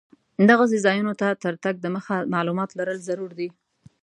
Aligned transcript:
دغسې 0.49 0.77
ځایونو 0.85 1.13
ته 1.21 1.27
تر 1.43 1.53
تګ 1.63 1.75
دمخه 1.85 2.15
معلومات 2.33 2.69
لرل 2.79 2.99
ضرور 3.07 3.31
دي. 3.39 3.49